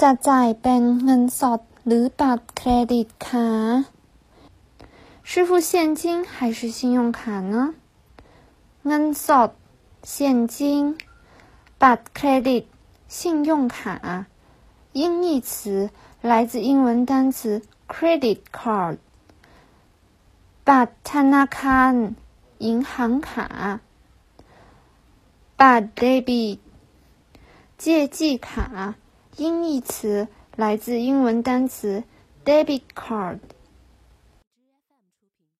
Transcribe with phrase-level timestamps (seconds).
[0.00, 3.48] จะจ่ายเป็นเงินสดหรือบัตรเครดิตคะ
[5.28, 7.20] 是付现金还是信用卡
[7.52, 7.54] 呢
[8.86, 9.50] เงินสด
[10.12, 10.14] 现
[10.54, 10.56] 金
[11.82, 12.64] บัตรเครดิต
[13.16, 13.78] 信用卡
[15.00, 15.90] 音译词
[16.20, 18.96] 来自英文单词 credit card
[20.68, 21.92] บัตรธนาคาร
[22.66, 23.80] 银行卡
[25.60, 26.58] บัตรเดบิต
[27.82, 28.94] 借记卡
[29.37, 32.03] 音译词来自英文单词
[32.43, 33.37] debit card。